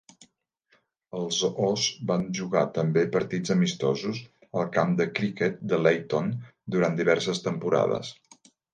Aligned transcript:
Els 1.19 1.41
Os 1.65 1.83
van 2.13 2.23
jugar 2.39 2.63
també 2.79 3.05
partits 3.17 3.55
amistosos 3.57 4.25
al 4.63 4.75
Camp 4.81 4.99
de 5.03 5.11
Cricket 5.21 5.63
de 5.75 5.83
Leyton 5.87 6.37
durant 6.79 7.03
diverses 7.05 7.49
temporades. 7.51 8.15